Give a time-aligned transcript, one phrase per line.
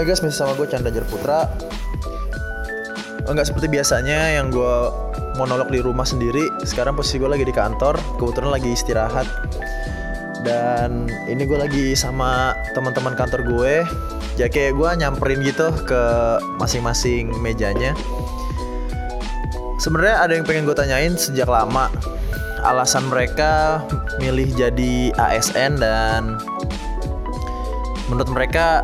[0.00, 1.44] Hai guys, masih sama gue Chandra Jarputra.
[3.28, 4.76] Enggak seperti biasanya yang gue
[5.36, 6.48] monolog di rumah sendiri.
[6.64, 9.28] Sekarang posisi gue lagi di kantor, kebetulan lagi istirahat
[10.50, 13.74] Dan ini gue lagi sama teman-teman kantor gue.
[14.34, 16.02] Ya kayak gue nyamperin gitu ke
[16.58, 17.94] masing-masing mejanya.
[19.78, 21.86] Sebenarnya ada yang pengen gue tanyain sejak lama.
[22.66, 23.86] Alasan mereka
[24.18, 26.36] milih jadi ASN dan
[28.10, 28.82] Menurut mereka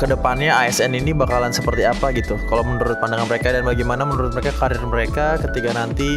[0.00, 2.40] ke depannya ASN ini bakalan seperti apa gitu.
[2.48, 6.16] Kalau menurut pandangan mereka dan bagaimana menurut mereka karir mereka ketika nanti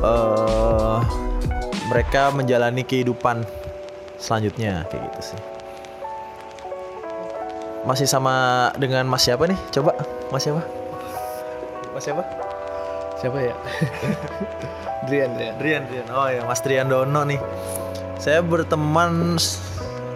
[0.00, 1.02] uh,
[1.90, 3.42] mereka menjalani kehidupan
[4.20, 5.40] selanjutnya kayak gitu sih.
[7.82, 9.58] Masih sama dengan Mas siapa nih?
[9.74, 9.98] Coba
[10.30, 10.62] Mas siapa?
[11.90, 12.22] Mas siapa?
[13.18, 13.54] Siapa ya?
[15.10, 15.54] Drian, Drian.
[15.58, 16.06] Drian Drian.
[16.14, 17.42] Oh ya Mas Drian Dono nih.
[18.22, 19.34] Saya berteman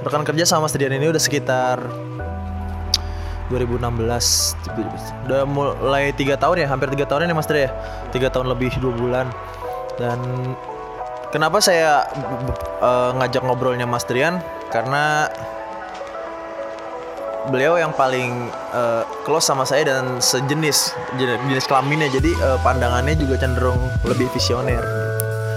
[0.07, 1.83] rekan kerja sama Mas Drian ini udah sekitar
[3.51, 3.79] 2016
[5.27, 7.71] udah mulai tiga tahun ya hampir tiga tahun ya Mas Dre ya.
[8.15, 9.27] Tiga tahun lebih dua bulan.
[9.99, 10.19] Dan
[11.31, 12.07] kenapa saya
[12.83, 14.39] uh, ngajak ngobrolnya Mas Drian
[14.71, 15.31] karena
[17.49, 22.11] beliau yang paling uh, close sama saya dan sejenis jenis kelaminnya.
[22.11, 24.83] Jadi uh, pandangannya juga cenderung lebih visioner.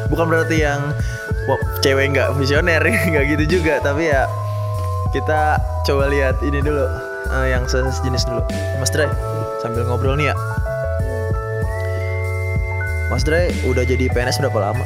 [0.09, 0.93] Bukan berarti yang
[1.49, 3.81] wow, cewek nggak visioner nggak gitu juga.
[3.81, 4.29] Tapi ya
[5.09, 5.57] kita
[5.89, 6.85] coba lihat ini dulu
[7.33, 8.41] uh, yang sejenis dulu.
[8.77, 9.09] Mas Dre
[9.65, 10.35] sambil ngobrol nih ya.
[13.09, 14.85] Mas Dre udah jadi PNS berapa lama?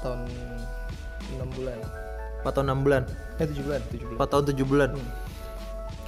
[0.00, 0.20] Tahun
[1.36, 1.76] enam bulan.
[2.40, 3.02] Empat tahun enam bulan?
[3.36, 4.16] Eh tujuh bulan, tujuh bulan.
[4.16, 4.90] Empat tahun tujuh bulan.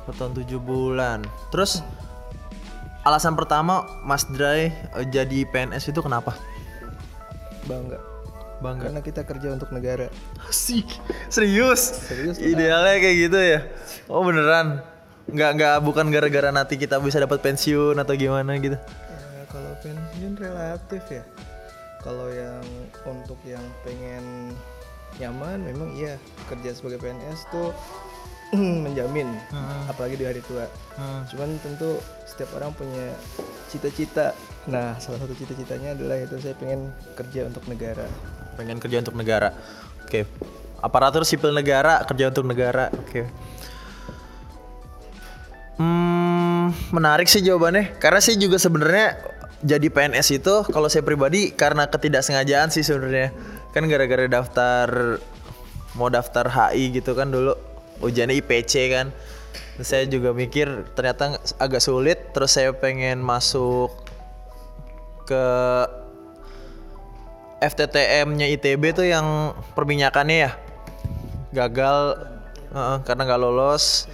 [0.02, 1.18] Empat tahun tujuh bulan.
[1.52, 1.72] Terus
[3.02, 6.32] alasan pertama Mas Dre uh, jadi PNS itu kenapa?
[7.68, 7.98] Bangga.
[8.62, 8.88] Bangga.
[8.88, 10.06] Karena kita kerja untuk negara.
[10.46, 10.86] Asik.
[11.26, 11.98] Serius?
[12.06, 13.60] Serius, Idealnya kayak gitu ya?
[14.06, 14.80] Oh beneran?
[15.26, 18.78] Nggak nggak bukan gara-gara nanti kita bisa dapat pensiun atau gimana gitu?
[18.78, 21.22] Ya, kalau pensiun relatif ya.
[22.02, 22.62] Kalau yang
[23.04, 24.54] untuk yang pengen
[25.16, 27.70] nyaman, memang iya kerja sebagai PNS tuh
[28.84, 29.88] menjamin, Hmm.
[29.88, 30.66] apalagi di hari tua.
[30.94, 31.24] Hmm.
[31.30, 31.96] Cuman tentu
[32.26, 33.14] setiap orang punya
[33.66, 34.36] cita-cita.
[34.66, 38.04] Nah, salah satu cita-citanya adalah itu saya pengen kerja untuk negara.
[38.52, 39.48] pengen kerja untuk negara.
[40.04, 40.28] Oke.
[40.78, 42.92] Aparatur sipil negara kerja untuk negara.
[42.92, 43.24] Oke.
[45.78, 47.96] Hmm, menarik sih jawabannya.
[47.96, 49.16] Karena sih juga sebenarnya
[49.62, 53.30] jadi PNS itu kalau saya pribadi karena ketidaksengajaan sih sebenarnya.
[53.70, 55.18] Kan gara-gara daftar
[55.94, 57.54] mau daftar HI gitu kan dulu
[58.02, 59.14] ujiannya IPC kan.
[59.78, 63.88] Terus saya juga mikir ternyata agak sulit terus saya pengen masuk
[65.24, 65.46] ke
[67.62, 70.52] FTTM-nya ITB tuh yang perminyakannya ya
[71.54, 72.18] gagal
[72.74, 74.10] heeh, karena nggak lolos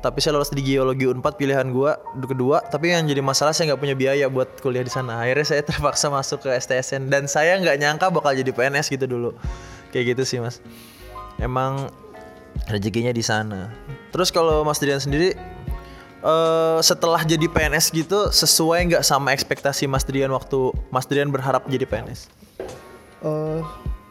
[0.00, 2.64] tapi saya lolos di geologi Unpad pilihan gua kedua.
[2.64, 5.20] Tapi yang jadi masalah saya nggak punya biaya buat kuliah di sana.
[5.20, 9.30] Akhirnya saya terpaksa masuk ke STSN dan saya nggak nyangka bakal jadi PNS gitu dulu.
[9.92, 10.64] Kayak gitu sih mas.
[11.36, 11.92] Emang
[12.68, 13.70] rezekinya di sana.
[14.10, 15.36] Terus kalau Mas Dian sendiri
[16.20, 21.64] eh setelah jadi PNS gitu sesuai nggak sama ekspektasi Mas Drian waktu Mas Drian berharap
[21.64, 22.28] jadi PNS?
[23.20, 23.60] Eh,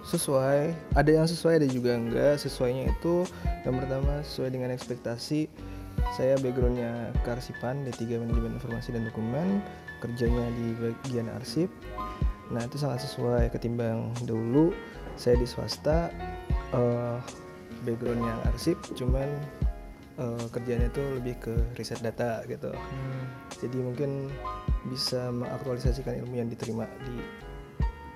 [0.05, 2.41] sesuai, ada yang sesuai, ada juga enggak.
[2.41, 3.25] Sesuainya itu
[3.65, 5.49] yang pertama sesuai dengan ekspektasi.
[6.15, 9.63] Saya backgroundnya kearsipan D3 Manajemen Informasi dan Dokumen,
[9.99, 11.69] kerjanya di bagian arsip.
[12.49, 14.73] Nah itu sangat sesuai ketimbang dulu
[15.19, 16.09] saya di swasta,
[16.73, 17.17] eh
[17.83, 19.27] backgroundnya arsip, cuman
[20.19, 22.71] eh, kerjanya itu lebih ke riset data gitu.
[23.59, 24.27] Jadi mungkin
[24.87, 27.15] bisa mengaktualisasikan ilmu yang diterima di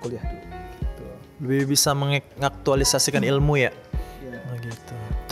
[0.04, 0.44] kuliah dulu.
[0.80, 1.04] Gitu.
[1.44, 3.68] Lebih bisa mengaktualisasikan ilmu ya?
[3.68, 3.72] Ya.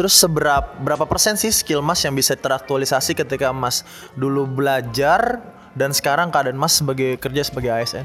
[0.02, 3.86] Terus seberapa berapa persen sih skill Mas yang bisa teraktualisasi ketika Mas
[4.18, 5.38] dulu belajar
[5.78, 8.02] dan sekarang keadaan Mas sebagai kerja sebagai ASN?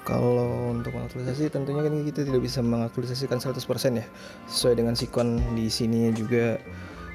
[0.00, 3.52] Kalau untuk mengaktualisasi tentunya kan kita tidak bisa mengaktualisasikan 100%
[4.00, 4.08] ya.
[4.48, 6.56] Sesuai dengan sikon di sini juga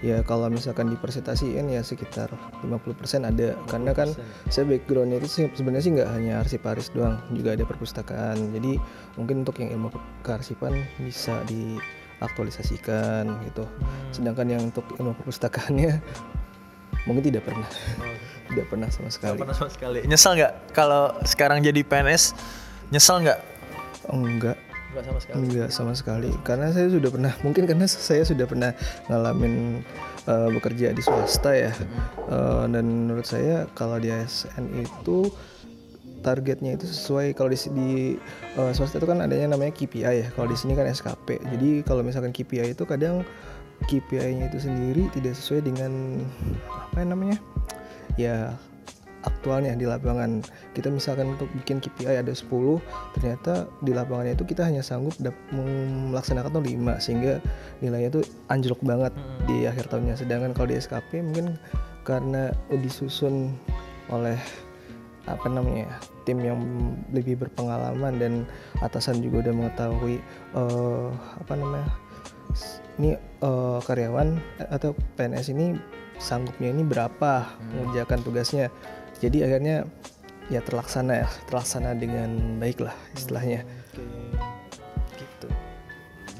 [0.05, 2.29] ya kalau misalkan dipresentasikan ya sekitar
[2.61, 4.13] 50% ada karena kan
[4.53, 8.77] saya backgroundnya itu sebenarnya sih nggak hanya arsiparis doang juga ada perpustakaan jadi
[9.17, 9.89] mungkin untuk yang ilmu
[10.21, 11.41] kearsipan bisa
[12.19, 13.65] diaktualisasikan gitu
[14.15, 15.99] sedangkan yang untuk ilmu perpustakaannya
[17.05, 17.69] mungkin tidak pernah
[18.45, 19.99] tidak pernah sama sekali Gak pernah sama sekali.
[20.05, 22.37] Nyesel nggak kalau sekarang jadi PNS?
[22.93, 23.39] Nyesel nggak?
[24.13, 24.57] Oh, enggak
[24.95, 25.35] Enggak sama sekali.
[25.43, 26.31] Enggak sama sekali.
[26.47, 28.71] Karena saya sudah pernah, mungkin karena saya sudah pernah
[29.11, 29.83] ngalamin
[30.23, 31.75] eh, bekerja di swasta ya.
[32.31, 35.27] Eh, dan menurut saya kalau di ASN itu
[36.25, 37.89] targetnya itu sesuai kalau di, di
[38.57, 40.27] eh, swasta itu kan adanya namanya KPI ya.
[40.33, 41.37] Kalau di sini kan SKP.
[41.53, 43.21] Jadi kalau misalkan KPI itu kadang
[43.85, 46.25] KPI-nya itu sendiri tidak sesuai dengan
[46.65, 47.37] apa yang namanya?
[48.17, 48.57] Ya
[49.25, 50.41] aktualnya di lapangan.
[50.73, 52.49] Kita misalkan untuk bikin KPI ada 10,
[53.17, 55.17] ternyata di lapangannya itu kita hanya sanggup
[55.53, 57.41] melaksanakan tuh 5 sehingga
[57.81, 58.23] nilainya tuh
[58.53, 59.13] anjlok banget
[59.49, 60.15] di akhir tahunnya.
[60.17, 61.57] Sedangkan kalau di SKP mungkin
[62.05, 63.57] karena disusun
[64.13, 64.37] oleh
[65.25, 65.95] apa namanya ya,
[66.25, 66.59] tim yang
[67.09, 68.33] lebih berpengalaman dan
[68.81, 70.17] atasan juga udah mengetahui
[70.53, 71.09] eh,
[71.41, 71.89] apa namanya
[73.01, 74.39] ini eh, karyawan
[74.71, 75.75] atau PNS ini
[76.19, 78.71] sanggupnya ini berapa mengerjakan tugasnya.
[79.19, 79.87] Jadi akhirnya
[80.47, 83.65] ya terlaksana ya terlaksana dengan baik lah istilahnya.
[85.15, 85.47] gitu.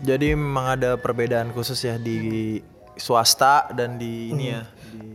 [0.03, 2.59] Jadi memang ada perbedaan khusus ya di
[2.95, 4.63] swasta dan di ini ya
[4.95, 5.14] di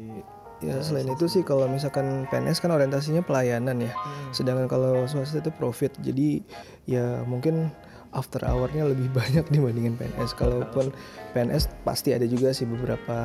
[0.61, 3.93] Ya selain itu sih kalau misalkan PNS kan orientasinya pelayanan ya.
[4.37, 5.97] Sedangkan kalau swasta itu profit.
[6.05, 6.45] Jadi
[6.85, 7.73] ya mungkin
[8.13, 10.37] after hour-nya lebih banyak dibandingin PNS.
[10.37, 10.93] Kalaupun
[11.33, 13.19] PNS pasti ada juga sih beberapa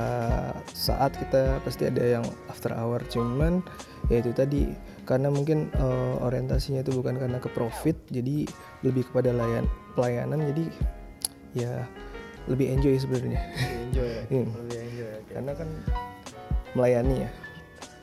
[0.71, 3.03] saat kita pasti ada yang after hour.
[3.11, 3.59] Cuman
[4.07, 4.71] ya itu tadi
[5.03, 8.47] karena mungkin eh, orientasinya itu bukan karena ke profit, jadi
[8.87, 9.67] lebih kepada layan
[9.99, 10.39] pelayanan.
[10.55, 10.65] Jadi
[11.51, 11.83] ya
[12.45, 13.41] lebih enjoy sebenarnya.
[13.91, 14.23] enjoy ya.
[14.31, 14.49] Hmm.
[14.65, 15.19] Lebih enjoy ya.
[15.35, 15.69] karena kan
[16.75, 17.29] melayani ya.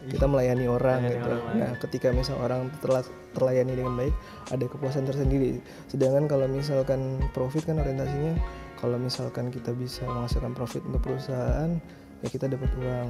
[0.02, 1.30] Kita melayani orang gitu.
[1.54, 3.06] nah ketika misal orang terla-
[3.38, 4.10] terlayani dengan baik
[4.50, 5.62] ada kepuasan tersendiri.
[5.86, 8.34] Sedangkan kalau misalkan profit kan orientasinya
[8.82, 11.78] kalau misalkan kita bisa menghasilkan profit untuk perusahaan
[12.18, 13.08] ya kita dapat uang.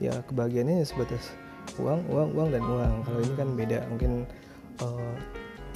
[0.00, 1.36] Ya kebahagiaannya ya sebatas
[1.76, 2.94] uang uang uang dan uang.
[3.04, 3.78] Kalau ini kan beda.
[3.92, 4.24] Mungkin
[4.80, 5.14] eh,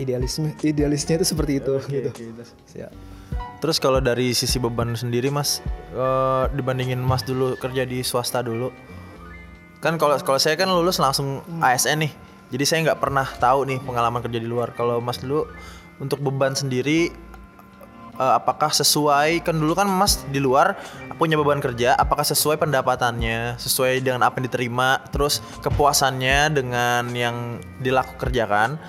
[0.01, 2.11] idealisme idealisnya itu seperti itu gitu.
[2.73, 2.93] Siap.
[3.61, 5.61] Terus kalau dari sisi beban sendiri Mas
[5.93, 8.73] eh, dibandingin Mas dulu kerja di swasta dulu.
[9.87, 12.13] Kan kalau kalau saya kan lulus langsung ASN nih.
[12.51, 14.75] Jadi saya nggak pernah tahu nih pengalaman kerja di luar.
[14.75, 15.47] Kalau Mas dulu
[16.03, 17.15] untuk beban sendiri
[18.19, 19.47] eh, apakah sesuai?
[19.47, 20.75] Kan dulu kan Mas di luar
[21.23, 21.95] punya beban kerja.
[21.95, 23.63] Apakah sesuai pendapatannya?
[23.63, 25.07] Sesuai dengan apa yang diterima?
[25.15, 28.83] Terus kepuasannya dengan yang dilaku kerjakan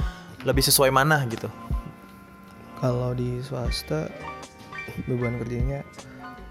[0.50, 1.46] lebih sesuai mana gitu?
[2.82, 4.10] Kalau di swasta
[5.06, 5.86] beban kerjanya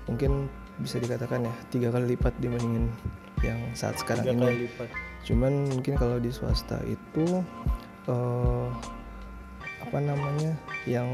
[0.06, 0.46] mungkin
[0.78, 2.94] bisa dikatakan ya tiga kali lipat dibandingin
[3.44, 4.70] yang saat sekarang ini.
[5.26, 7.42] Cuman mungkin kalau di swasta itu
[8.06, 8.68] eh,
[9.86, 10.50] apa namanya
[10.86, 11.06] yang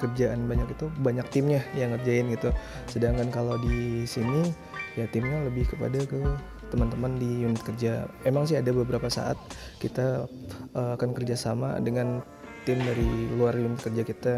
[0.00, 2.50] kerjaan banyak itu banyak timnya yang ngerjain gitu.
[2.88, 4.52] Sedangkan kalau di sini
[4.96, 6.20] ya timnya lebih kepada ke
[6.68, 8.08] teman-teman di unit kerja.
[8.28, 9.36] Emang sih ada beberapa saat
[9.80, 10.28] kita
[10.76, 12.20] eh, akan kerjasama dengan
[12.68, 14.34] tim dari luar unit kerja kita.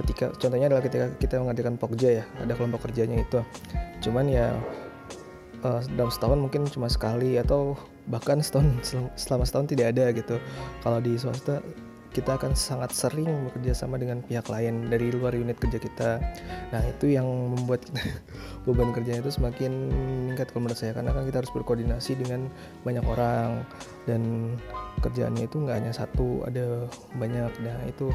[0.00, 3.44] Ketika contohnya adalah ketika kita mengerjakan pokja ya, ada kelompok kerjanya itu.
[4.00, 4.56] Cuman ya
[5.66, 7.74] eh, dalam setahun mungkin cuma sekali atau
[8.06, 10.36] bahkan setahun sel- selama setahun tidak ada gitu.
[10.86, 11.58] Kalau di swasta
[12.14, 16.10] kita akan sangat sering bekerja sama dengan pihak lain dari luar unit kerja kita.
[16.72, 18.00] Nah itu yang membuat kita
[18.64, 19.92] beban kerjanya itu semakin
[20.24, 22.48] meningkat kalau menurut saya karena kan kita harus berkoordinasi dengan
[22.88, 23.68] banyak orang
[24.08, 24.54] dan
[25.04, 26.88] kerjaannya itu nggak hanya satu ada
[27.20, 27.52] banyak.
[27.60, 28.08] Nah itu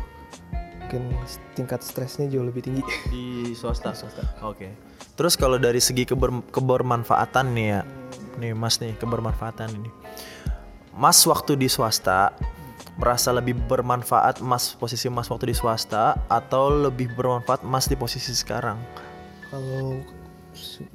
[0.92, 1.15] mungkin
[1.56, 2.83] tingkat stresnya jauh lebih tinggi.
[3.07, 3.96] di swasta.
[4.43, 4.90] Oke.
[5.15, 7.82] Terus kalau dari segi keber- kebermanfaatan nih ya,
[8.39, 9.89] nih Mas nih kebermanfaatan ini.
[10.91, 12.36] Mas waktu di swasta
[13.00, 18.36] merasa lebih bermanfaat Mas posisi Mas waktu di swasta atau lebih bermanfaat Mas di posisi
[18.36, 18.80] sekarang?
[19.48, 20.00] Kalau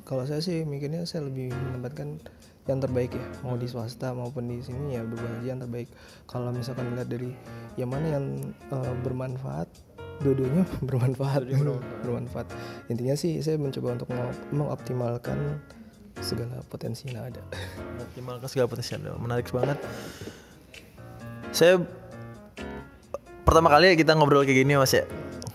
[0.05, 2.21] kalau saya sih mikirnya saya lebih menempatkan
[2.67, 5.87] yang terbaik ya mau di swasta maupun di sini ya berbagi yang terbaik
[6.27, 7.31] kalau misalkan lihat dari
[7.79, 8.27] yang mana yang
[8.75, 9.71] eh, bermanfaat
[10.25, 11.45] dua-duanya bermanfaat
[12.05, 12.47] bermanfaat
[12.89, 15.61] intinya sih saya mencoba untuk meng- mengoptimalkan
[16.21, 17.43] segala potensi yang ada
[18.17, 19.13] Optimalkan segala potensi Anda.
[19.21, 19.77] Menarik banget.
[21.53, 21.85] Saya
[23.45, 25.05] pertama kali kita ngobrol kayak gini Mas ya.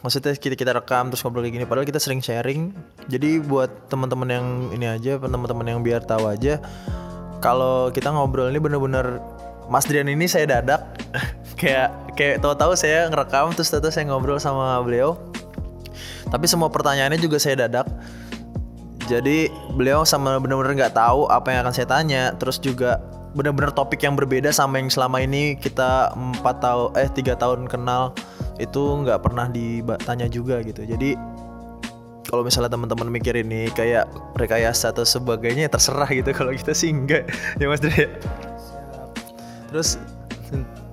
[0.06, 2.70] Maksudnya kita kita rekam terus ngobrol kayak gini padahal kita sering sharing.
[3.10, 4.46] Jadi buat teman-teman yang
[4.77, 6.62] ini aja, teman-teman yang biar tahu aja
[7.41, 9.18] kalau kita ngobrol ini bener-bener
[9.65, 10.86] Mas Drian ini saya dadak
[11.62, 15.13] kayak kayak tahu-tahu saya ngerekam terus tahu saya ngobrol sama beliau.
[16.34, 17.86] Tapi semua pertanyaannya juga saya dadak.
[19.06, 22.34] Jadi beliau sama benar-benar nggak tahu apa yang akan saya tanya.
[22.41, 22.98] Terus juga
[23.38, 28.12] benar-benar topik yang berbeda sama yang selama ini kita empat tahun eh tiga tahun kenal
[28.60, 30.82] itu nggak pernah ditanya juga gitu.
[30.88, 31.15] Jadi
[32.32, 34.08] kalau misalnya teman-teman mikir ini kayak
[34.39, 36.32] rekayasa atau sebagainya ya terserah gitu.
[36.39, 37.27] Kalau kita sih enggak
[37.60, 38.08] ya Mas Dre.
[39.68, 40.00] Terus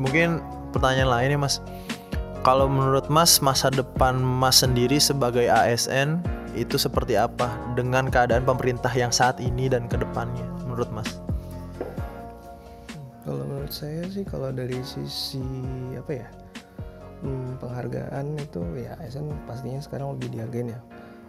[0.02, 1.60] mungkin pertanyaan lainnya Mas.
[2.46, 6.22] kalau menurut Mas masa depan Mas sendiri sebagai ASN
[6.56, 11.20] itu seperti apa dengan keadaan pemerintah yang saat ini dan ke depannya menurut Mas?
[13.28, 15.44] Kalau menurut saya sih kalau dari sisi
[15.92, 16.28] apa ya
[17.22, 20.80] hmm, penghargaan itu ya ASN pastinya sekarang lebih dihargain ya.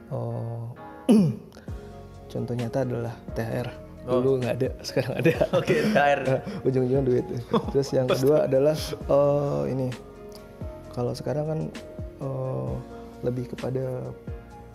[0.09, 0.73] Oh,
[2.31, 3.88] contoh nyata adalah THR.
[4.09, 5.33] Dulu nggak ada, sekarang ada.
[5.53, 6.19] Oke, THR.
[6.67, 7.25] Ujung-ujungnya duit.
[7.71, 8.75] Terus yang kedua adalah
[9.07, 9.93] oh ini
[10.97, 11.59] kalau sekarang kan
[12.19, 12.71] eh,
[13.23, 14.09] lebih kepada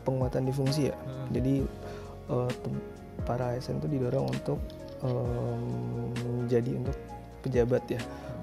[0.06, 0.96] penguatan di fungsi ya.
[1.34, 1.66] Jadi
[2.30, 2.86] eh, tem-
[3.24, 4.60] para ASN itu didorong untuk
[5.00, 6.12] em,
[6.44, 6.96] menjadi untuk
[7.40, 8.00] pejabat ya,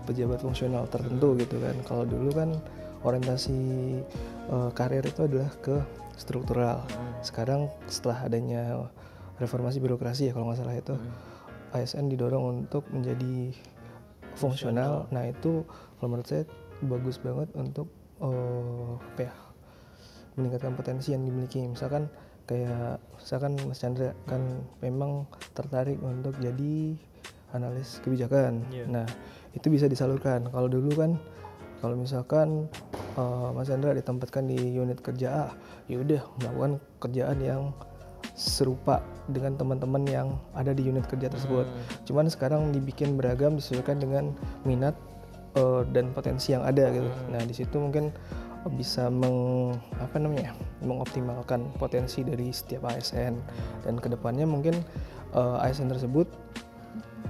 [0.09, 1.75] pejabat fungsional tertentu gitu kan.
[1.85, 2.49] Kalau dulu kan
[3.05, 3.59] orientasi
[4.49, 5.77] eh, karir itu adalah ke
[6.17, 6.81] struktural.
[7.21, 8.89] Sekarang setelah adanya
[9.41, 10.93] reformasi birokrasi ya kalau nggak salah itu
[11.73, 13.55] ASN didorong untuk menjadi
[14.37, 15.09] fungsional.
[15.09, 15.65] Nah itu
[15.97, 16.43] kalau menurut saya
[16.85, 17.89] bagus banget untuk
[18.21, 19.33] eh, apa ya
[20.37, 21.63] meningkatkan potensi yang dimiliki.
[21.65, 22.07] Misalkan
[22.45, 24.41] kayak misalkan Mas Chandra kan
[24.83, 26.95] memang tertarik untuk jadi
[27.51, 28.63] analis kebijakan.
[28.71, 28.85] Iya.
[28.87, 29.07] Nah
[29.51, 30.47] itu bisa disalurkan.
[30.51, 31.19] Kalau dulu kan
[31.81, 32.69] kalau misalkan
[33.17, 35.45] eh, Mas Chandra ditempatkan di unit kerja A,
[35.87, 37.63] ya udah melakukan kerjaan yang
[38.35, 41.65] serupa dengan teman-teman yang ada di unit kerja tersebut.
[42.05, 44.35] Cuman sekarang dibikin beragam disesuaikan dengan
[44.67, 44.93] minat
[45.55, 47.09] eh, dan potensi yang ada gitu.
[47.31, 48.11] Nah di situ mungkin
[48.77, 50.53] bisa meng apa namanya
[50.85, 53.33] mengoptimalkan potensi dari setiap ASN
[53.81, 54.77] dan ke depannya mungkin
[55.33, 56.29] eh, ASN tersebut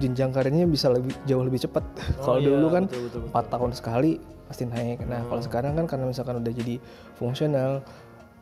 [0.00, 1.84] jenjang karirnya bisa lebih jauh lebih cepat.
[2.20, 3.30] Kalau iya, dulu kan betul, betul, betul.
[3.32, 4.12] empat tahun sekali
[4.50, 5.08] pasti naik.
[5.08, 6.76] Nah kalau sekarang kan karena misalkan udah jadi
[7.16, 7.80] fungsional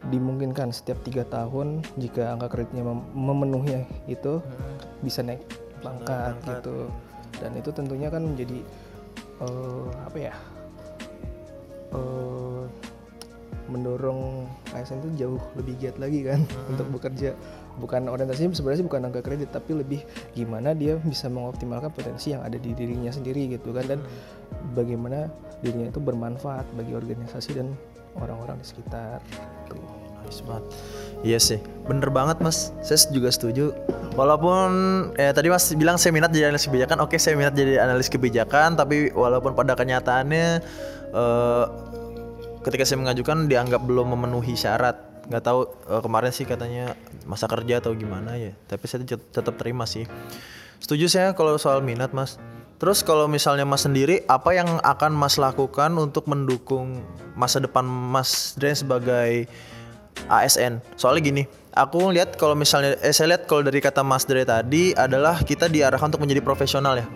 [0.09, 4.41] dimungkinkan setiap tiga tahun jika angka kreditnya mem- memenuhi itu
[5.05, 5.45] bisa naik
[5.85, 6.89] pangkat gitu.
[7.41, 8.65] Dan itu tentunya kan menjadi
[9.45, 10.35] eh, apa ya
[11.93, 12.65] eh,
[13.71, 17.37] mendorong ASN itu jauh lebih giat lagi kan untuk bekerja
[17.79, 20.01] bukan orientasinya sebenarnya bukan angka kredit tapi lebih
[20.35, 24.01] gimana dia bisa mengoptimalkan potensi yang ada di dirinya sendiri gitu kan dan
[24.75, 25.31] bagaimana
[25.63, 27.77] dirinya itu bermanfaat bagi organisasi dan
[28.19, 29.23] orang-orang di sekitar
[29.71, 29.79] tuh.
[30.21, 30.65] Nice banget.
[31.21, 31.59] Iya sih,
[31.89, 32.77] bener banget mas.
[32.85, 33.73] Saya juga setuju.
[34.17, 34.69] Walaupun
[35.17, 38.77] eh, tadi mas bilang saya minat jadi analis kebijakan, oke saya minat jadi analis kebijakan,
[38.77, 40.61] tapi walaupun pada kenyataannya
[41.13, 41.65] eh,
[42.65, 45.10] ketika saya mengajukan dianggap belum memenuhi syarat.
[45.29, 46.95] Nggak tahu eh, kemarin sih katanya
[47.29, 48.53] masa kerja atau gimana ya.
[48.71, 50.09] Tapi saya tet- tetap terima sih.
[50.81, 52.41] Setuju saya kalau soal minat mas.
[52.81, 57.05] Terus kalau misalnya mas sendiri, apa yang akan mas lakukan untuk mendukung
[57.37, 59.45] masa depan mas Dren sebagai
[60.33, 60.81] ASN.
[60.97, 64.91] Soalnya gini, aku lihat kalau misalnya eh, saya lihat kalau dari kata Mas Dre tadi
[64.95, 67.07] adalah kita diarahkan untuk menjadi profesional ya.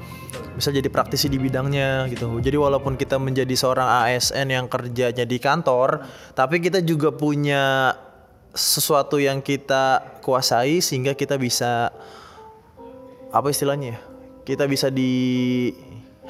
[0.55, 2.31] Bisa jadi praktisi di bidangnya gitu.
[2.39, 6.07] Jadi walaupun kita menjadi seorang ASN yang kerjanya di kantor,
[6.39, 7.95] tapi kita juga punya
[8.55, 11.91] sesuatu yang kita kuasai sehingga kita bisa
[13.35, 14.01] apa istilahnya ya?
[14.47, 15.75] Kita bisa di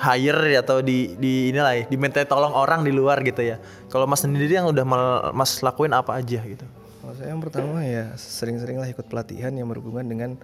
[0.00, 3.60] hire atau di di inilah ya, diminta tolong orang di luar gitu ya.
[3.92, 6.64] Kalau Mas sendiri yang udah mal- Mas lakuin apa aja gitu?
[7.14, 10.34] Kalau saya yang pertama ya sering-seringlah ikut pelatihan yang berhubungan dengan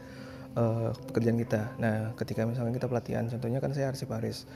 [0.55, 1.75] eh, pekerjaan kita.
[1.83, 4.47] Nah, ketika misalkan kita pelatihan, contohnya kan saya arsiparis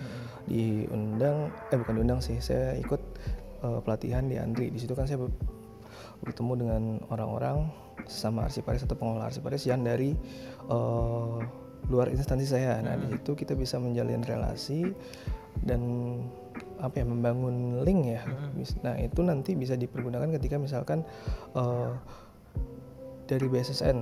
[0.46, 3.02] diundang, eh bukan diundang sih, saya ikut
[3.66, 4.70] eh, pelatihan di Andri.
[4.70, 5.34] Di situ kan saya ber-
[6.22, 7.66] bertemu dengan orang-orang
[8.06, 10.14] sama arsiparis atau pengelola arsiparis yang dari
[10.70, 11.38] eh,
[11.90, 12.78] luar instansi saya.
[12.78, 14.86] Nah, di situ kita bisa menjalin relasi
[15.66, 15.82] dan
[16.80, 18.22] apa ya membangun link ya.
[18.54, 21.02] Bis- Nah, itu nanti bisa dipergunakan ketika misalkan
[21.54, 21.90] eh,
[23.24, 23.98] dari BSSN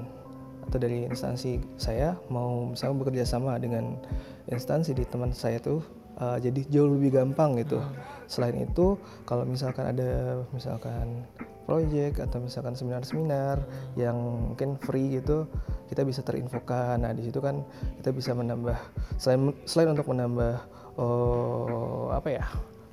[0.62, 3.98] atau dari instansi saya mau misalnya bekerja sama dengan
[4.46, 5.82] instansi di teman saya tuh
[6.18, 7.82] eh, jadi jauh lebih gampang gitu.
[8.30, 8.96] Selain itu,
[9.28, 11.26] kalau misalkan ada misalkan
[11.62, 13.62] project atau misalkan seminar-seminar
[13.94, 14.18] yang
[14.50, 15.46] mungkin free gitu,
[15.86, 17.06] kita bisa terinfokan.
[17.06, 17.62] Nah, di situ kan
[18.02, 18.74] kita bisa menambah
[19.20, 20.58] selain selain untuk menambah
[20.96, 22.44] oh, apa ya?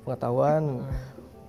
[0.04, 0.82] pengetahuan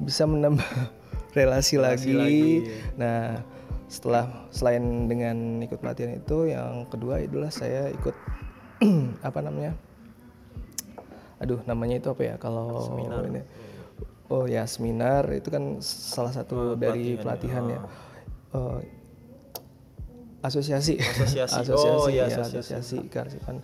[0.02, 0.70] bisa menambah
[1.38, 2.70] relasi, lagi.
[3.00, 3.42] Nah,
[3.90, 8.16] setelah selain dengan ikut pelatihan itu, yang kedua adalah saya ikut
[9.28, 9.74] apa namanya?
[11.42, 12.36] Aduh, namanya itu apa ya?
[12.38, 13.42] Kalau ini
[14.32, 17.80] Oh ya, seminar itu kan salah satu dari pelatihan ya.
[18.56, 18.80] Eh,
[20.40, 21.68] asosiasi Asosiasi.
[22.00, 22.80] Oh, iya, ya, asosiasi.
[22.80, 23.60] asosiasi kearsipan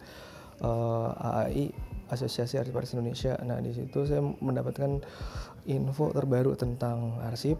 [0.60, 1.66] eh, AAI
[2.08, 3.36] Asosiasi Arsiparis Indonesia.
[3.44, 5.02] Nah di situ saya mendapatkan
[5.68, 7.60] info terbaru tentang arsip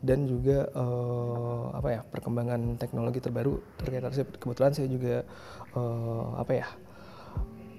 [0.00, 4.26] dan juga eh, apa ya perkembangan teknologi terbaru terkait arsip.
[4.36, 5.24] Kebetulan saya juga
[5.76, 6.66] eh, apa ya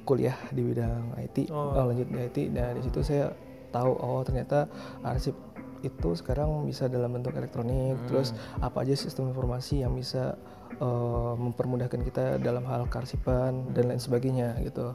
[0.02, 1.78] kuliah di bidang IT, Oh.
[1.78, 2.38] eh, lanjut di IT.
[2.54, 3.34] Nah di situ saya
[3.72, 4.68] tahu oh ternyata
[5.06, 5.34] arsip
[5.82, 10.38] itu sekarang bisa dalam bentuk elektronik terus apa aja sistem informasi yang bisa
[10.78, 14.94] eh, mempermudahkan kita dalam hal karsipan dan lain sebagainya gitu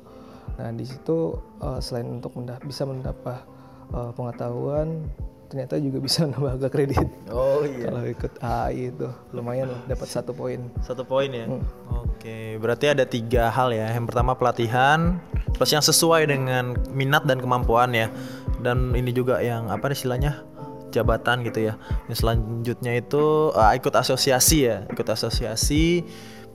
[0.54, 3.42] nah di situ eh, selain untuk menda- bisa mendapat
[3.90, 5.04] eh, pengetahuan
[5.46, 7.86] ternyata juga bisa menambah harga kredit Oh iya.
[7.86, 11.46] kalau ikut AI itu lumayan lah dapat satu poin Satu poin ya.
[11.92, 13.92] Oke, berarti ada tiga hal ya.
[13.94, 15.20] Yang pertama pelatihan,
[15.54, 18.10] terus yang sesuai dengan minat dan kemampuan ya.
[18.58, 20.42] Dan ini juga yang apa istilahnya
[20.96, 21.74] jabatan gitu ya.
[22.08, 26.02] Yang selanjutnya itu ah, ikut asosiasi ya, ikut asosiasi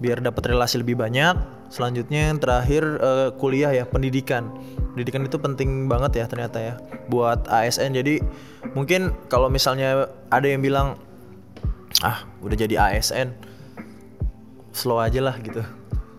[0.01, 1.37] biar dapat relasi lebih banyak.
[1.69, 4.49] Selanjutnya yang terakhir eh, kuliah ya, pendidikan.
[4.97, 6.73] Pendidikan itu penting banget ya ternyata ya
[7.07, 7.93] buat ASN.
[7.93, 8.19] Jadi
[8.73, 10.97] mungkin kalau misalnya ada yang bilang
[12.01, 13.35] ah udah jadi ASN
[14.71, 15.61] slow aja lah gitu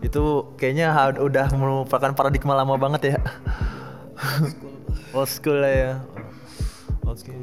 [0.03, 0.23] itu
[0.59, 3.19] kayaknya udah merupakan paradigma lama banget ya
[5.15, 5.91] old school lah ya
[7.07, 7.33] oke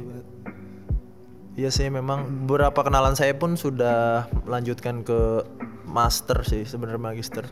[1.59, 5.43] iya sih memang beberapa kenalan saya pun sudah melanjutkan ke
[5.87, 7.45] master sih sebenarnya magister.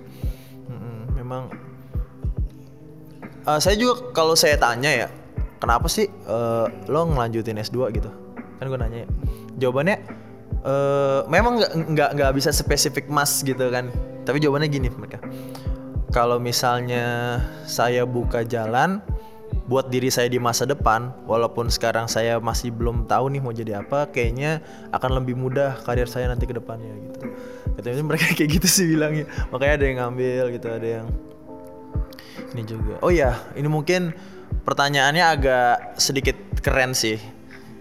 [0.69, 1.51] Mm-mm, memang
[3.49, 5.07] Eh, saya juga kalau saya tanya ya
[5.57, 8.09] kenapa sih eh, lo ngelanjutin S2 gitu?
[8.61, 9.09] Kan gue nanya ya.
[9.59, 9.97] jawabannya
[10.59, 13.89] eh memang nggak nggak nggak bisa spesifik mas gitu kan.
[14.27, 15.23] Tapi jawabannya gini mereka.
[16.13, 18.99] Kalau misalnya saya buka jalan
[19.69, 23.85] buat diri saya di masa depan walaupun sekarang saya masih belum tahu nih mau jadi
[23.85, 27.29] apa kayaknya akan lebih mudah karir saya nanti ke depannya gitu
[27.77, 31.07] katanya mereka kayak gitu sih bilangnya makanya ada yang ngambil gitu ada yang
[32.53, 32.95] ini juga.
[33.05, 34.13] Oh ya, ini mungkin
[34.65, 37.19] pertanyaannya agak sedikit keren sih.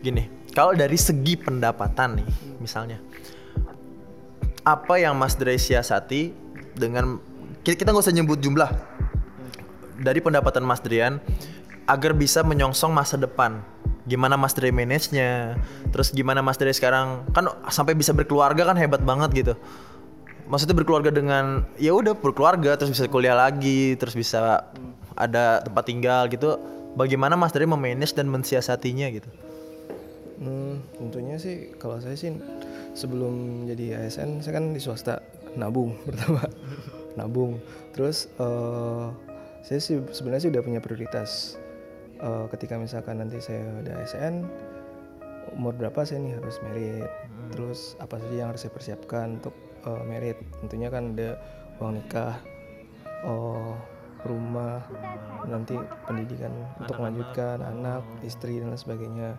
[0.02, 2.28] Gini, kalau dari segi pendapatan nih,
[2.60, 2.98] misalnya,
[4.62, 6.34] apa yang Mas Dre siasati
[6.76, 7.18] dengan
[7.64, 8.70] kita nggak usah nyebut jumlah
[9.98, 11.18] dari pendapatan Mas Drian
[11.88, 13.64] agar bisa menyongsong masa depan.
[14.04, 15.56] Gimana Mas Dre manage-nya?
[15.88, 17.24] Terus gimana Mas Dre sekarang?
[17.32, 19.54] Kan sampai bisa berkeluarga kan hebat banget gitu.
[20.48, 24.68] Maksudnya berkeluarga dengan ya udah berkeluarga terus bisa kuliah lagi terus bisa
[25.16, 26.60] ada tempat tinggal gitu.
[26.96, 29.28] Bagaimana Mas Dre memanage dan mensiasatinya gitu?
[30.38, 32.32] Hmm, tentunya sih kalau saya sih
[32.96, 35.20] sebelum jadi ASN saya kan di swasta
[35.56, 36.44] nabung pertama.
[37.16, 37.60] Nabung.
[37.92, 39.06] Terus eh,
[39.68, 41.60] saya sih sebenarnya sih udah punya prioritas
[42.18, 44.42] Eh, ketika misalkan nanti saya udah ASN
[45.54, 47.10] umur berapa saya nih harus merit?
[47.54, 49.54] Terus apa saja yang harus saya persiapkan untuk
[49.86, 50.38] eh, merit?
[50.58, 51.38] Tentunya kan ada
[51.78, 52.34] uang nikah
[53.22, 53.78] oh
[54.26, 54.82] rumah
[55.46, 55.78] nanti
[56.10, 56.50] pendidikan
[56.82, 59.30] untuk melanjutkan anak istri dan lain sebagainya.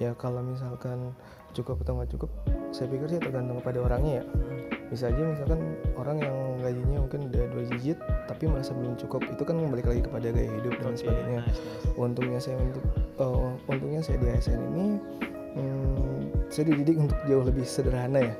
[0.00, 1.12] Ya kalau misalkan
[1.54, 2.30] cukup atau nggak cukup
[2.74, 4.24] saya pikir sih tergantung kepada orangnya ya
[4.92, 5.60] bisa aja misalkan
[5.96, 10.02] orang yang gajinya mungkin udah dua digit tapi merasa belum cukup itu kan balik lagi
[10.04, 11.40] kepada gaya hidup dan lain sebagainya.
[11.96, 12.84] untungnya saya untuk
[13.18, 14.86] eh, untungnya saya di ASN ini
[15.56, 16.18] hmm,
[16.52, 18.34] saya dididik untuk jauh lebih sederhana ya.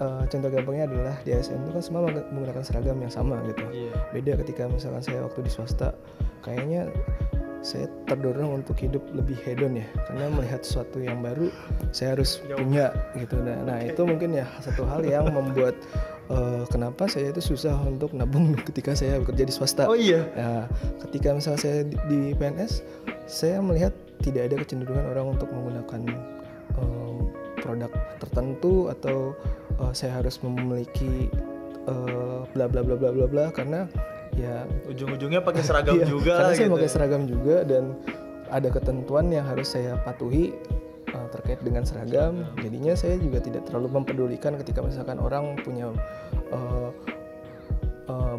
[0.00, 3.64] Eh, contoh gampangnya adalah di ASN itu kan semua meng- menggunakan seragam yang sama gitu.
[3.68, 3.92] Iya.
[4.16, 5.92] beda ketika misalkan saya waktu di swasta
[6.40, 6.88] kayaknya
[7.60, 11.52] saya terdorong untuk hidup lebih hedon ya karena melihat sesuatu yang baru
[11.92, 12.88] saya harus punya
[13.20, 13.36] gitu.
[13.36, 15.76] Nah, nah itu mungkin ya satu hal yang membuat
[16.32, 19.84] eh, kenapa saya itu susah untuk nabung ketika saya bekerja di swasta.
[19.84, 20.24] Oh iya.
[20.32, 20.64] Nah,
[21.04, 22.80] ketika misalnya saya di, di PNS,
[23.28, 23.92] saya melihat
[24.24, 26.00] tidak ada kecenderungan orang untuk menggunakan
[26.80, 27.16] em,
[27.60, 27.92] produk
[28.24, 29.36] tertentu atau
[29.84, 31.28] eh, saya harus memiliki
[32.54, 33.90] bla bla bla bla bla bla karena
[34.40, 36.76] ya ujung-ujungnya pakai seragam iya, juga karena lah saya gitu.
[36.80, 37.84] pakai seragam juga dan
[38.50, 40.56] ada ketentuan yang harus saya patuhi
[41.06, 42.42] eh, terkait dengan seragam.
[42.58, 45.92] Jadinya saya juga tidak terlalu mempedulikan ketika misalkan orang punya
[46.50, 46.90] eh,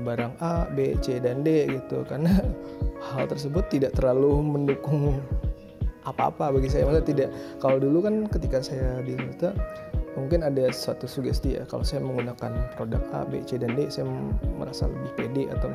[0.02, 2.04] barang A, B, C dan D gitu.
[2.04, 2.44] Karena
[3.16, 5.24] hal tersebut tidak terlalu mendukung
[6.04, 6.84] apa-apa bagi saya.
[6.90, 7.30] Maksudnya tidak
[7.64, 9.56] kalau dulu kan ketika saya di Universitas
[10.12, 14.08] mungkin ada suatu sugesti ya kalau saya menggunakan produk A, B, C dan D saya
[14.60, 15.72] merasa lebih pede atau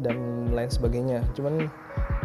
[0.00, 0.16] dan
[0.52, 1.20] lain sebagainya.
[1.36, 1.68] Cuman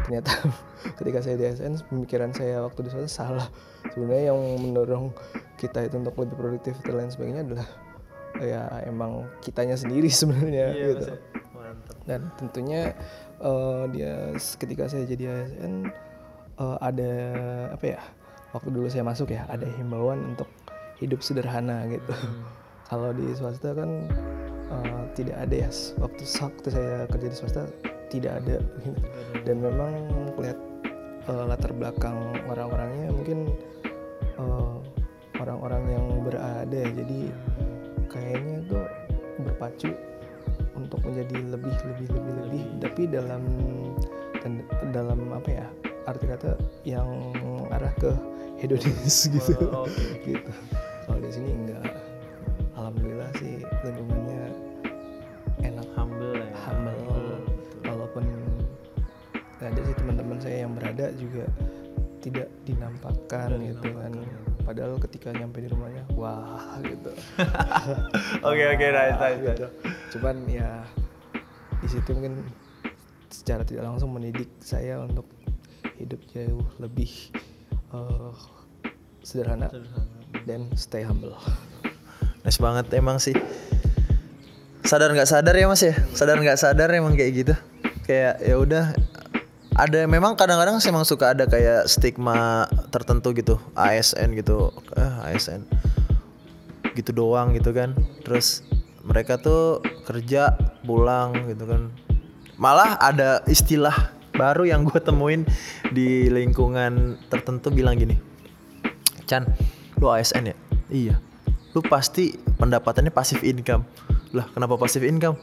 [0.07, 0.31] ternyata
[0.99, 3.47] ketika saya di ASN pemikiran saya waktu di sana salah.
[3.91, 5.11] Sebenarnya yang mendorong
[5.57, 7.67] kita itu untuk lebih produktif dan lain sebagainya adalah
[8.37, 11.05] ya emang kitanya sendiri sebenarnya Iya, gitu.
[11.09, 11.17] Ya.
[12.07, 12.93] dan tentunya
[13.41, 15.89] eh, dia ketika saya jadi ASN
[16.61, 17.11] eh, ada
[17.73, 17.99] apa ya
[18.53, 20.47] waktu dulu saya masuk ya ada himbauan untuk
[20.97, 22.13] hidup sederhana gitu.
[22.89, 24.07] Kalau di swasta kan
[24.71, 27.63] eh, tidak ada ya waktu waktu saya kerja di swasta
[28.07, 28.63] tidak ada.
[28.81, 28.91] Gitu.
[29.45, 29.93] dan memang
[30.39, 30.59] lihat
[31.27, 33.51] eh, latar belakang orang-orangnya mungkin
[34.39, 34.75] eh,
[35.37, 36.81] orang-orang yang berada.
[36.95, 37.29] Jadi
[38.07, 38.85] kayaknya tuh
[39.43, 39.91] berpacu
[40.73, 42.63] untuk menjadi lebih lebih lebih lebih.
[42.81, 43.43] Tapi dalam
[44.95, 45.67] dalam apa ya
[46.07, 46.55] arti kata
[46.87, 47.35] yang
[47.67, 48.15] arah ke
[48.57, 49.65] hedonis gitu.
[49.69, 50.03] Oh, oke.
[50.25, 50.51] gitu.
[51.05, 51.85] Kalau di sini enggak.
[52.77, 54.43] Alhamdulillah sih lingkungannya
[55.65, 55.87] enak.
[55.97, 56.49] Humble ya.
[56.65, 57.41] Humble.
[57.85, 58.23] Walaupun
[59.57, 61.49] ada sih teman-teman saya yang berada juga
[62.21, 64.11] tidak dinampakkan gitu kan.
[64.67, 67.11] padahal ketika nyampe di rumahnya wah gitu.
[68.47, 69.39] Oke oke nice nice.
[69.39, 69.67] gitu.
[70.17, 70.83] cuman ya
[71.79, 72.43] di situ mungkin
[73.31, 75.23] secara tidak langsung mendidik saya untuk
[75.95, 77.31] hidup jauh lebih
[77.93, 78.31] eh,
[79.23, 79.67] sederhana
[80.47, 81.35] dan stay humble.
[82.47, 83.35] Nice banget emang sih.
[84.87, 85.91] Sadar nggak sadar ya mas ya?
[86.15, 87.53] Sadar nggak sadar emang kayak gitu.
[88.07, 88.85] Kayak ya udah
[89.75, 94.71] ada memang kadang-kadang sih emang suka ada kayak stigma tertentu gitu ASN gitu.
[94.95, 95.67] Eh, ASN
[96.95, 97.91] gitu doang gitu kan.
[98.23, 98.63] Terus
[99.03, 100.55] mereka tuh kerja
[100.87, 101.91] pulang gitu kan.
[102.55, 105.43] Malah ada istilah baru yang gue temuin
[105.89, 108.37] di lingkungan tertentu bilang gini
[109.27, 109.43] Chan
[109.99, 110.55] lu ASN ya?
[110.87, 111.15] Iya.
[111.75, 113.83] Lu pasti pendapatannya pasif income.
[114.31, 115.35] Lah kenapa pasif income?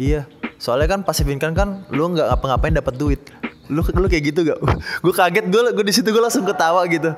[0.00, 0.24] Iya.
[0.56, 3.20] Soalnya kan pasif income kan lu nggak ngapa-ngapain dapat duit.
[3.68, 4.62] Lu lu kayak gitu gak
[5.04, 7.12] gue kaget gue gue di situ gue langsung ketawa gitu.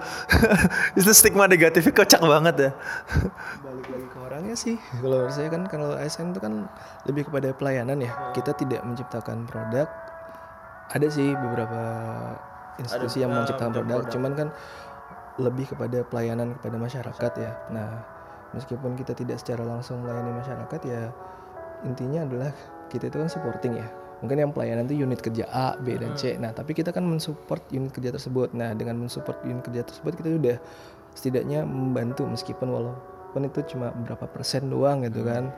[0.99, 2.71] Itu stigma negatifnya kocak banget ya.
[3.63, 4.75] Balik lagi ke orangnya sih.
[4.81, 6.67] Kalau saya kan kalau ASN itu kan
[7.05, 8.33] lebih kepada pelayanan ya.
[8.33, 10.08] Kita tidak menciptakan produk
[10.89, 11.83] ada sih beberapa
[12.79, 14.49] institusi yang menciptakan produk, cuman kan
[15.39, 18.03] lebih kepada pelayanan kepada masyarakat ya nah
[18.53, 21.15] meskipun kita tidak secara langsung melayani masyarakat ya
[21.87, 22.51] intinya adalah
[22.91, 23.87] kita itu kan supporting ya
[24.19, 26.35] mungkin yang pelayanan itu unit kerja A, B dan C.
[26.35, 28.51] Nah, tapi kita kan mensupport unit kerja tersebut.
[28.51, 30.57] Nah, dengan mensupport unit kerja tersebut kita sudah
[31.15, 35.55] setidaknya membantu meskipun walaupun itu cuma berapa persen doang gitu kan.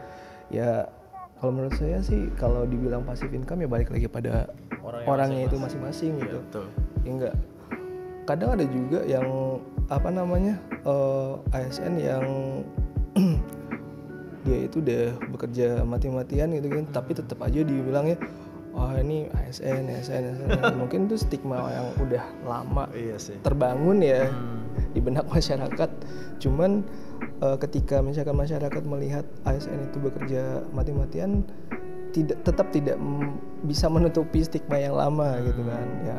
[0.52, 0.92] Ya
[1.40, 4.52] kalau menurut saya sih kalau dibilang passive income ya balik lagi pada
[4.84, 6.12] orangnya itu masing-masing.
[6.20, 6.38] gitu.
[6.48, 6.66] betul.
[7.04, 7.34] Ya enggak.
[8.28, 9.26] Kadang ada juga yang
[9.90, 10.54] apa namanya
[10.86, 12.24] eh, ASN yang
[14.46, 18.16] dia itu udah bekerja mati-matian gitu kan tapi tetap aja dibilangnya
[18.72, 23.36] oh ini ASN ASN ASN mungkin itu stigma yang udah lama iya sih.
[23.42, 24.30] terbangun ya
[24.94, 25.90] di benak masyarakat.
[26.42, 26.82] Cuman
[27.42, 31.46] eh, ketika misalkan masyarakat melihat ASN itu bekerja mati-matian
[32.10, 32.96] tidak tetap tidak
[33.64, 36.18] bisa menutupi stigma yang lama gitu kan ya.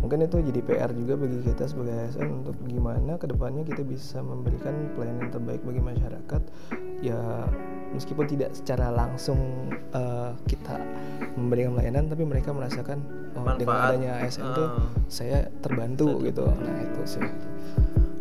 [0.00, 4.24] Mungkin itu jadi PR juga bagi kita sebagai ASN untuk gimana ke depannya kita bisa
[4.24, 6.42] memberikan pelayanan terbaik bagi masyarakat.
[7.04, 7.20] Ya
[7.92, 10.80] meskipun tidak secara langsung eh, kita
[11.36, 13.04] memberikan pelayanan tapi mereka merasakan
[13.36, 14.88] oh, dengan adanya ASN tuh Ah.
[15.12, 16.48] saya terbantu gitu.
[16.48, 17.24] nah itu sih.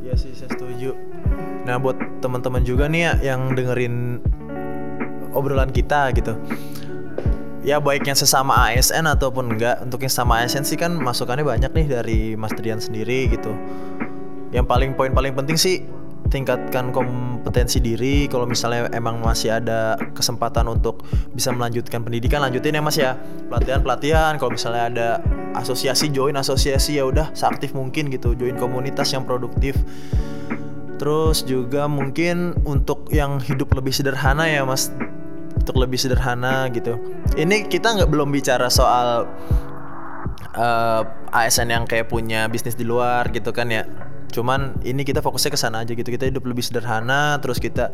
[0.04, 0.91] Iya sih saya setuju.
[1.63, 4.19] Nah buat teman-teman juga nih ya yang dengerin
[5.34, 6.38] obrolan kita gitu.
[7.60, 11.86] Ya baiknya sesama ASN ataupun enggak Untuk yang sama ASN sih kan masukannya banyak nih
[11.92, 13.52] dari Mas Trian sendiri gitu.
[14.56, 15.84] Yang paling poin paling penting sih
[16.32, 18.30] tingkatkan kompetensi diri.
[18.32, 23.18] Kalau misalnya emang masih ada kesempatan untuk bisa melanjutkan pendidikan lanjutin ya mas ya.
[23.50, 25.08] Pelatihan pelatihan kalau misalnya ada
[25.58, 28.38] asosiasi join asosiasi ya udah seaktif mungkin gitu.
[28.38, 29.76] Join komunitas yang produktif.
[31.00, 34.94] Terus juga mungkin untuk yang hidup lebih sederhana ya mas
[35.60, 36.98] untuk lebih sederhana gitu.
[37.36, 39.28] Ini kita nggak belum bicara soal
[40.56, 41.04] eh,
[41.36, 43.84] ASN yang kayak punya bisnis di luar gitu kan ya.
[44.30, 46.10] Cuman ini kita fokusnya ke sana aja gitu.
[46.10, 47.91] Kita hidup lebih sederhana terus kita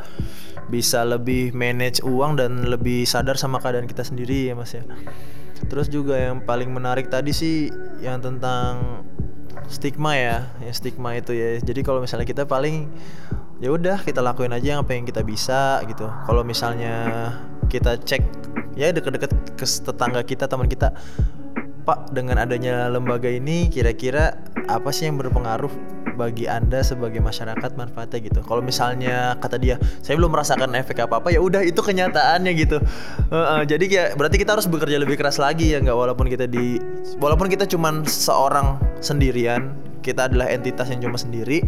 [0.68, 4.84] bisa lebih manage uang dan lebih sadar sama keadaan kita sendiri ya mas ya.
[5.66, 7.72] Terus juga yang paling menarik tadi sih
[8.04, 9.04] yang tentang
[9.72, 11.58] stigma ya ya stigma itu ya.
[11.64, 12.92] Jadi kalau misalnya kita paling
[13.64, 16.06] ya udah kita lakuin aja yang apa yang kita bisa gitu.
[16.28, 17.32] Kalau misalnya
[17.68, 18.22] kita cek
[18.76, 20.92] ya deket-deket ke tetangga kita teman kita.
[21.86, 24.34] Pak dengan adanya lembaga ini kira-kira
[24.66, 25.70] apa sih yang berpengaruh
[26.18, 28.20] bagi anda sebagai masyarakat manfaatnya?
[28.26, 28.40] Gitu.
[28.42, 32.82] Kalau misalnya kata dia saya belum merasakan efek apa apa ya udah itu kenyataannya gitu.
[33.30, 35.94] Heeh, jadi ya berarti kita harus bekerja lebih keras lagi ya nggak?
[35.94, 36.82] Walaupun kita di
[37.22, 41.62] walaupun kita cuman seorang sendirian kita adalah entitas yang cuma sendiri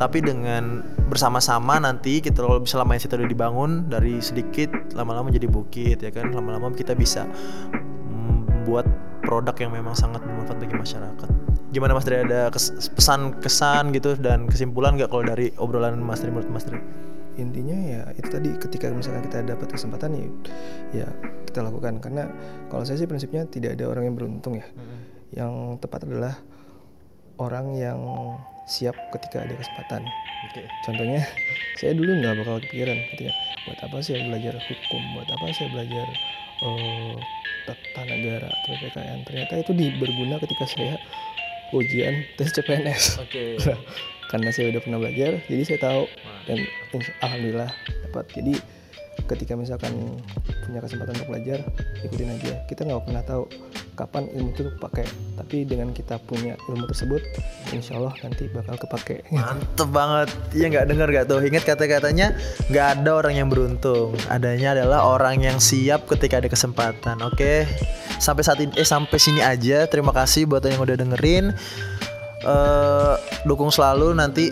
[0.00, 6.00] tapi dengan bersama-sama nanti kita kalau bisa lama udah dibangun dari sedikit lama-lama jadi bukit
[6.00, 6.32] ya kan?
[6.32, 7.28] Lama-lama kita bisa
[8.08, 8.88] membuat
[9.22, 11.28] produk yang memang sangat bermanfaat bagi masyarakat.
[11.72, 16.20] Gimana Mas Dri ada kes- pesan kesan gitu dan kesimpulan nggak kalau dari obrolan Mas
[16.20, 16.80] Dri menurut Mas Dri?
[17.32, 20.28] intinya ya itu tadi ketika misalnya kita dapat kesempatan ya
[20.92, 21.08] ya
[21.48, 22.00] kita lakukan.
[22.00, 22.28] Karena
[22.68, 24.66] kalau saya sih prinsipnya tidak ada orang yang beruntung ya.
[25.32, 26.36] Yang tepat adalah
[27.40, 28.00] orang yang
[28.66, 30.02] siap ketika ada kesempatan.
[30.42, 30.66] Oke.
[30.82, 31.22] contohnya
[31.78, 35.02] saya dulu nggak bakal kepikiran ketika buat apa saya belajar hukum?
[35.14, 36.06] Buat apa saya belajar
[36.62, 37.14] eh,
[37.62, 40.98] tata negara atau PPKN ternyata itu di, berguna ketika saya
[41.72, 43.56] ujian tes CPNS Oke.
[43.62, 43.78] Nah,
[44.34, 46.02] karena saya udah pernah belajar jadi saya tahu
[46.50, 46.58] dan
[47.22, 47.70] alhamdulillah
[48.08, 48.24] dapat.
[48.34, 48.54] Jadi
[49.28, 49.92] ketika misalkan
[50.64, 51.58] punya kesempatan untuk belajar
[52.04, 53.44] ikutin aja kita nggak pernah tahu
[53.92, 55.04] kapan ilmu itu pakai
[55.36, 57.20] tapi dengan kita punya ilmu tersebut
[57.76, 60.28] insya Allah nanti bakal kepake Mantep banget.
[60.52, 61.40] Iya nggak denger gak tuh?
[61.40, 62.36] Ingat kata-katanya
[62.68, 64.12] nggak ada orang yang beruntung.
[64.28, 67.20] Adanya adalah orang yang siap ketika ada kesempatan.
[67.24, 67.64] Oke.
[68.20, 69.88] Sampai saat ini eh sampai sini aja.
[69.88, 71.52] Terima kasih buat yang udah dengerin.
[72.42, 73.14] eh
[73.46, 74.50] dukung selalu nanti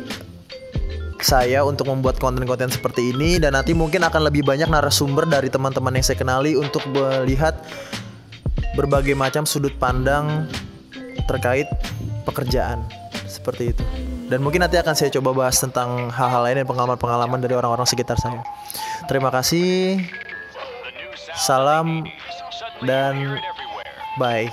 [1.20, 5.96] saya untuk membuat konten-konten seperti ini dan nanti mungkin akan lebih banyak narasumber dari teman-teman
[5.96, 7.60] yang saya kenali untuk melihat
[8.72, 10.48] berbagai macam sudut pandang
[11.28, 11.68] terkait
[12.24, 12.82] pekerjaan
[13.28, 13.84] seperti itu.
[14.30, 18.14] Dan mungkin nanti akan saya coba bahas tentang hal-hal lain dan pengalaman-pengalaman dari orang-orang sekitar
[18.14, 18.42] saya.
[19.10, 19.98] Terima kasih.
[21.34, 22.06] Salam
[22.86, 23.38] dan
[24.18, 24.46] bye.